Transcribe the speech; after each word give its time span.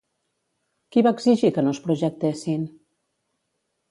Qui 0.95 1.03
va 1.07 1.11
exigir 1.17 1.51
que 1.57 1.65
no 1.67 1.75
es 1.77 1.81
projectessin? 1.85 2.65